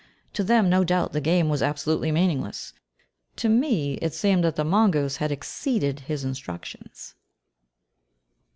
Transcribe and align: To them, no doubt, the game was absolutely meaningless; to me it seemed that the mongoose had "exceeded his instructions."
To 0.33 0.43
them, 0.43 0.67
no 0.67 0.83
doubt, 0.83 1.13
the 1.13 1.21
game 1.21 1.47
was 1.47 1.61
absolutely 1.61 2.11
meaningless; 2.11 2.73
to 3.35 3.47
me 3.47 3.99
it 4.01 4.15
seemed 4.15 4.43
that 4.43 4.55
the 4.55 4.65
mongoose 4.65 5.17
had 5.17 5.31
"exceeded 5.31 5.99
his 5.99 6.23
instructions." 6.23 7.13